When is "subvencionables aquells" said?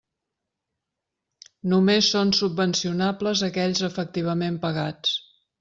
2.39-3.85